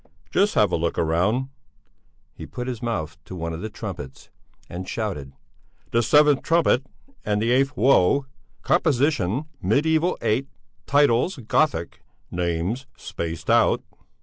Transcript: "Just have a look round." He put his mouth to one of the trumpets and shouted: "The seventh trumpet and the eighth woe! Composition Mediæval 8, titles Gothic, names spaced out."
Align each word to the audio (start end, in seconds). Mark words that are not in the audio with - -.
"Just 0.31 0.55
have 0.55 0.71
a 0.71 0.75
look 0.77 0.97
round." 0.97 1.49
He 2.33 2.47
put 2.47 2.67
his 2.67 2.81
mouth 2.81 3.19
to 3.25 3.35
one 3.35 3.53
of 3.53 3.61
the 3.61 3.69
trumpets 3.69 4.31
and 4.67 4.89
shouted: 4.89 5.31
"The 5.91 6.01
seventh 6.01 6.41
trumpet 6.41 6.83
and 7.23 7.39
the 7.39 7.51
eighth 7.51 7.77
woe! 7.77 8.25
Composition 8.63 9.45
Mediæval 9.63 10.17
8, 10.23 10.47
titles 10.87 11.35
Gothic, 11.47 12.01
names 12.31 12.87
spaced 12.97 13.51
out." 13.51 13.83